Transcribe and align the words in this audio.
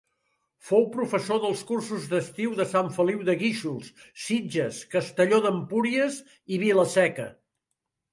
Fou 0.67 0.85
professor 0.93 1.41
dels 1.41 1.59
cursos 1.71 2.07
d'estiu 2.13 2.55
de 2.59 2.65
Sant 2.71 2.89
Feliu 2.95 3.21
de 3.27 3.35
Guíxols, 3.41 3.91
Sitges, 4.23 4.79
Castelló 4.95 5.43
d'Empúries 5.45 6.17
i 6.57 6.61
Vila-Seca. 6.65 7.29